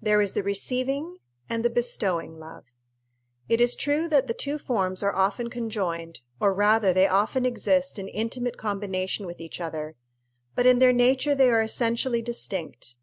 There 0.00 0.22
is 0.22 0.32
the 0.32 0.42
receiving 0.42 1.18
and 1.50 1.62
the 1.62 1.68
bestowing 1.68 2.38
love. 2.38 2.64
It 3.46 3.60
is 3.60 3.74
true 3.76 4.08
that 4.08 4.26
the 4.26 4.32
two 4.32 4.58
forms 4.58 5.02
are 5.02 5.14
often 5.14 5.50
conjoined, 5.50 6.20
or 6.40 6.54
rather 6.54 6.94
they 6.94 7.06
often 7.06 7.44
exist 7.44 7.98
in 7.98 8.08
intimate 8.08 8.56
combination 8.56 9.26
with 9.26 9.38
each 9.38 9.60
other; 9.60 9.96
but 10.54 10.64
in 10.64 10.78
their 10.78 10.94
nature 10.94 11.34
they 11.34 11.50
are 11.50 11.60
essentially 11.60 12.22
distinct. 12.22 12.96